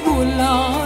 [0.00, 0.79] 不老。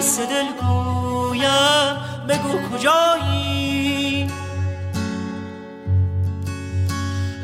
[0.00, 1.96] حدیث دل گویم
[2.28, 4.26] بگو کجایی؟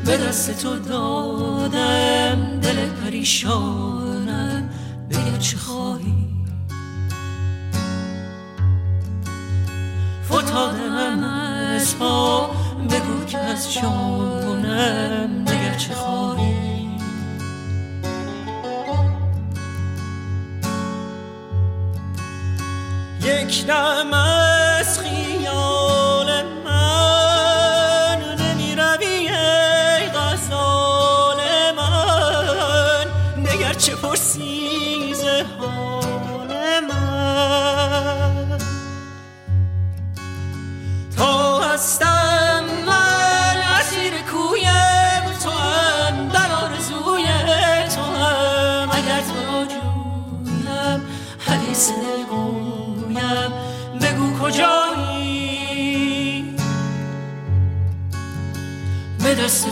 [0.05, 4.69] به دست تو دادم دل پریشانم
[5.09, 6.27] بگر چه خواهی؟
[10.25, 12.49] فتادم از پا
[12.89, 16.56] بگو که از جانم بگر چه خواهی؟
[23.47, 24.99] یک دم از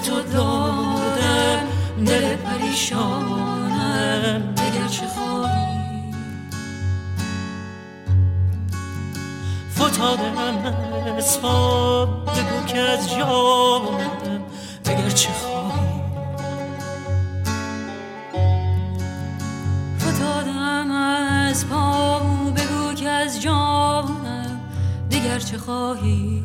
[0.05, 1.67] تو دادم
[2.05, 3.73] دل پریشانم
[4.55, 6.13] دگر چه خواهی؟
[9.75, 10.37] فتادم
[11.17, 14.41] از پا بگو که از جانم
[14.85, 16.01] بگر چه خواهی؟
[19.99, 22.19] فتادم از پا
[22.55, 24.59] بگو که از جانم
[25.09, 26.43] دیگر چه خواهی؟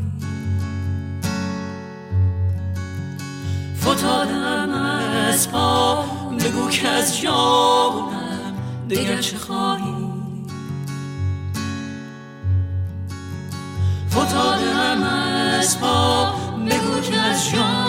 [3.81, 4.71] فتادم
[5.29, 6.05] از پا.
[6.41, 8.55] بگو که از جانم
[8.89, 10.11] دیگر چه خواهی.
[14.11, 16.25] فتادم از پا.
[16.67, 17.80] بگو که از جانم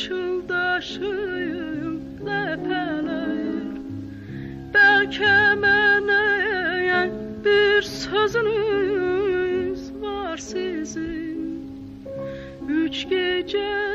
[0.00, 3.70] çıldaşıyım ləpələyir
[4.74, 6.22] Bəlkə mənə
[7.44, 11.62] bir sözünüz var sizin.
[12.68, 13.85] Üç gecə